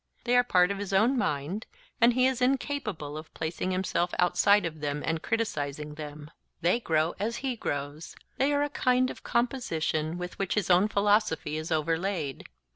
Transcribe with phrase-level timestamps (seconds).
[0.23, 1.67] They are part of his own mind,
[2.01, 6.31] and he is incapable of placing himself outside of them and criticizing them.
[6.59, 10.87] They grow as he grows; they are a kind of composition with which his own
[10.87, 12.45] philosophy is overlaid.